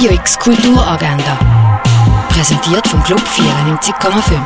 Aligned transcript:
Radio 0.00 0.14
X 0.14 0.38
Kulturagenda. 0.38 1.36
Präsentiert 2.30 2.88
vom 2.88 3.02
Club 3.02 3.20
94,5. 3.20 4.40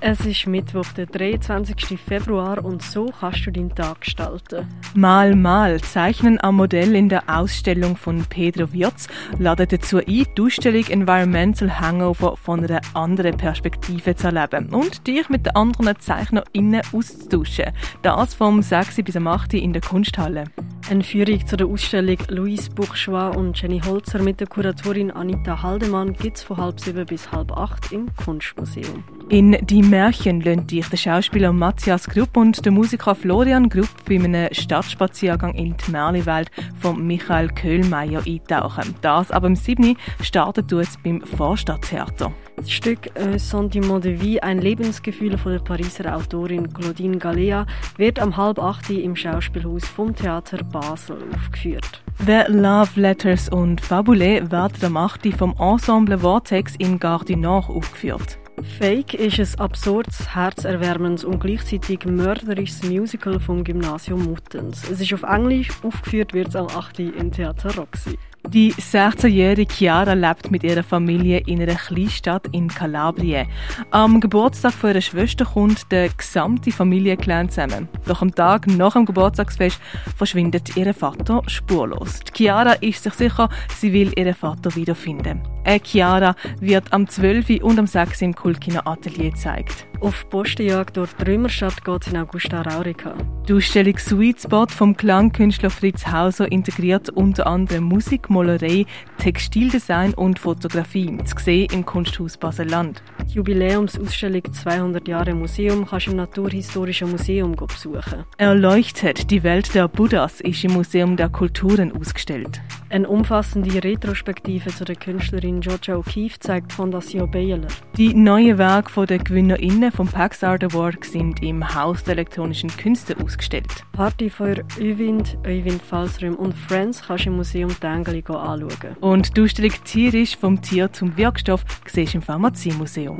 Es 0.00 0.20
ist 0.20 0.46
Mittwoch, 0.46 0.86
der 0.96 1.06
23. 1.06 1.98
Februar 1.98 2.64
und 2.64 2.80
so 2.80 3.06
kannst 3.06 3.44
du 3.44 3.50
deinen 3.50 3.74
Tag 3.74 4.02
gestalten. 4.02 4.68
Mal 4.94 5.34
mal 5.34 5.80
zeichnen 5.80 6.40
am 6.40 6.58
Modell 6.58 6.94
in 6.94 7.08
der 7.08 7.24
Ausstellung 7.26 7.96
von 7.96 8.24
Pedro 8.24 8.72
Wirz 8.72 9.08
ladet 9.36 9.72
dazu 9.72 9.96
ein, 9.96 10.04
die 10.06 10.40
Ausstellung 10.40 10.86
Environmental 10.86 11.80
Hangover 11.80 12.36
von 12.36 12.62
einer 12.62 12.82
anderen 12.94 13.36
Perspektive 13.36 14.14
zu 14.14 14.28
erleben 14.28 14.72
und 14.72 15.08
dich 15.08 15.28
mit 15.28 15.46
den 15.46 15.56
anderen 15.56 15.98
ZeichnerInnen 15.98 16.82
auszutauschen. 16.92 17.72
Das 18.02 18.34
vom 18.34 18.62
6. 18.62 19.02
bis 19.02 19.16
am 19.16 19.26
8. 19.26 19.54
in 19.54 19.72
der 19.72 19.82
Kunsthalle. 19.82 20.44
Eine 20.90 21.04
Führung 21.04 21.46
zu 21.46 21.56
der 21.56 21.68
Ausstellung 21.68 22.18
Louise 22.30 22.68
Bourgeois 22.68 23.28
und 23.36 23.62
Jenny 23.62 23.78
Holzer 23.78 24.20
mit 24.20 24.40
der 24.40 24.48
Kuratorin 24.48 25.12
Anita 25.12 25.62
Haldemann 25.62 26.14
gibt 26.14 26.38
es 26.38 26.42
von 26.42 26.56
halb 26.56 26.80
sieben 26.80 27.06
bis 27.06 27.30
halb 27.30 27.52
acht 27.52 27.92
im 27.92 28.08
Kunstmuseum. 28.16 29.04
In 29.30 29.56
die 29.62 29.80
Märchen 29.80 30.40
lassen 30.40 30.66
dich 30.66 30.88
der 30.88 30.96
Schauspieler 30.96 31.52
Matthias 31.52 32.08
Grupp 32.08 32.36
und 32.36 32.64
der 32.64 32.72
Musiker 32.72 33.14
Florian 33.14 33.68
Grupp 33.68 33.88
bei 34.04 34.16
einem 34.16 34.52
Stadtspaziergang 34.52 35.54
in 35.54 35.76
die 35.76 35.90
Märliwelt 35.92 36.50
von 36.80 37.06
Michael 37.06 37.48
Köhlmeier 37.50 38.24
eintauchen. 38.26 38.92
Das 39.02 39.30
aber 39.30 39.46
im 39.46 39.54
7. 39.54 39.96
startet 40.20 40.72
du 40.72 40.80
jetzt 40.80 41.00
beim 41.04 41.20
Vorstadttheater. 41.20 42.32
Das 42.56 42.72
Stück 42.72 43.16
äh, 43.16 43.38
Sentiment 43.38 44.04
de 44.04 44.20
Vie, 44.20 44.42
ein 44.42 44.58
Lebensgefühl 44.58 45.38
von 45.38 45.52
der 45.52 45.60
Pariser 45.60 46.12
Autorin 46.16 46.72
Claudine 46.72 47.18
Galea, 47.18 47.66
wird 47.98 48.18
am 48.18 48.36
halb 48.36 48.58
acht 48.58 48.90
im 48.90 49.14
Schauspielhaus 49.14 49.86
vom 49.86 50.12
Theater 50.12 50.58
Basel 50.64 51.18
aufgeführt. 51.32 52.02
The 52.26 52.42
Love 52.48 53.00
Letters 53.00 53.48
und 53.48 53.80
Fabulé 53.80 54.50
werden 54.50 54.84
am 54.84 54.96
8. 54.96 55.32
vom 55.38 55.54
Ensemble 55.56 56.18
Vortex 56.18 56.74
in 56.78 56.98
Nord 56.98 57.70
aufgeführt. 57.70 58.40
Fake 58.62 59.14
ist 59.14 59.38
ein 59.38 59.60
absurdes, 59.60 60.34
herzerwärmendes 60.34 61.24
und 61.24 61.40
gleichzeitig 61.40 62.04
mörderisches 62.04 62.82
Musical 62.82 63.40
vom 63.40 63.64
Gymnasium 63.64 64.24
Muttens. 64.24 64.88
Es 64.88 65.00
ist 65.00 65.12
auf 65.14 65.22
Englisch, 65.22 65.68
aufgeführt 65.82 66.32
wird 66.32 66.48
es 66.48 66.56
am 66.56 66.66
8. 66.66 67.00
im 67.00 67.32
Theater 67.32 67.74
Roxy. 67.76 68.18
Die 68.48 68.72
16-jährige 68.72 69.72
Chiara 69.72 70.14
lebt 70.14 70.50
mit 70.50 70.64
ihrer 70.64 70.82
Familie 70.82 71.42
in 71.46 71.60
einer 71.60 71.74
Kleinstadt 71.74 72.48
in 72.52 72.68
Kalabrien. 72.68 73.46
Am 73.90 74.18
Geburtstag 74.18 74.72
von 74.72 74.90
ihrer 74.90 75.02
Schwester 75.02 75.44
kommt 75.44 75.92
der 75.92 76.08
gesamte 76.08 76.72
Familienclan 76.72 77.50
zusammen. 77.50 77.88
Doch 78.06 78.22
am 78.22 78.34
Tag 78.34 78.66
nach 78.66 78.94
dem 78.94 79.04
Geburtstagsfest 79.04 79.78
verschwindet 80.20 80.76
ihr 80.76 80.92
Vater 80.92 81.42
spurlos. 81.46 82.20
Die 82.20 82.44
Chiara 82.44 82.72
ist 82.72 83.04
sich 83.04 83.14
sicher, 83.14 83.48
sie 83.74 83.90
will 83.94 84.12
ihren 84.18 84.34
Vater 84.34 84.76
wiederfinden. 84.76 85.40
Äh, 85.64 85.80
Chiara 85.82 86.36
wird 86.60 86.92
am 86.92 87.08
12. 87.08 87.62
und 87.62 87.78
am 87.78 87.86
6. 87.86 88.20
im 88.20 88.34
Kulkiner 88.34 88.86
Atelier 88.86 89.30
gezeigt. 89.30 89.86
Auf 90.02 90.28
Postenjagd 90.28 90.98
durch 90.98 91.10
die 91.14 91.24
Römerstadt 91.24 91.82
geht 91.82 92.02
es 92.02 92.12
in 92.12 92.18
Augusta 92.18 92.60
Raurica. 92.60 93.14
Die 93.48 93.54
Ausstellung 93.54 93.96
Sweet 93.96 94.42
Spot 94.42 94.66
vom 94.66 94.94
Klangkünstler 94.94 95.70
Fritz 95.70 96.06
Hauser 96.06 96.52
integriert 96.52 97.08
unter 97.08 97.46
anderem 97.46 97.84
Musik, 97.84 98.28
Malerei, 98.28 98.84
Textildesign 99.20 100.14
und 100.14 100.38
Fotografie. 100.38 101.16
Zu 101.24 101.36
sehen 101.38 101.68
im 101.72 101.84
Kunsthaus 101.84 102.38
Basel-Land. 102.38 103.02
Die 103.28 103.34
Jubiläumsausstellung 103.34 104.42
200 104.50 105.06
Jahre 105.06 105.34
Museum 105.34 105.86
kannst 105.86 106.06
du 106.06 106.12
im 106.12 106.16
Naturhistorischen 106.16 107.10
Museum 107.10 107.54
besuchen. 107.54 108.24
Erleuchtet, 108.38 109.30
die 109.30 109.42
Welt 109.42 109.74
der 109.74 109.88
Buddhas 109.88 110.40
ist 110.40 110.64
im 110.64 110.72
Museum 110.72 111.18
der 111.18 111.28
Kulturen 111.28 111.92
ausgestellt. 111.92 112.62
Eine 112.90 113.08
umfassende 113.08 113.84
Retrospektive 113.84 114.74
zu 114.74 114.84
der 114.84 114.96
Künstlerin 114.96 115.60
Georgia 115.60 115.94
O'Keeffe 115.94 116.40
zeigt 116.40 116.72
Fondation 116.72 117.30
Baylor. 117.30 117.68
Die 117.96 118.12
neuen 118.12 118.58
Werke 118.58 119.06
der 119.06 119.18
GewinnerInnen 119.18 119.92
vom 119.92 120.08
Pax 120.08 120.42
Art 120.42 120.64
Award 120.64 121.04
sind 121.04 121.40
im 121.40 121.72
Haus 121.72 122.02
der 122.02 122.14
elektronischen 122.14 122.68
Künste 122.76 123.16
ausgestellt. 123.22 123.84
Partyfeuer 123.92 124.64
Öwind, 124.80 125.38
Öwind 125.46 125.80
Falsrüm 125.80 126.34
und 126.34 126.52
Friends 126.52 127.02
kannst 127.06 127.26
du 127.26 127.30
im 127.30 127.36
Museum 127.36 127.70
Tengeli 127.78 128.24
anschauen. 128.26 128.96
Und 129.00 129.36
die 129.36 129.42
Ausstellung 129.42 129.72
Tierisch 129.84 130.36
vom 130.36 130.60
Tier 130.60 130.92
zum 130.92 131.16
Wirkstoff 131.16 131.64
siehst 131.86 132.14
du 132.14 132.18
im 132.18 132.22
Pharmaziemuseum. 132.22 133.18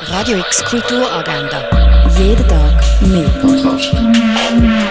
Radio 0.00 0.38
X 0.38 0.64
Kulturagenda. 0.64 1.68
Jeden 2.18 2.48
Tag 2.48 2.82
mehr. 3.02 4.83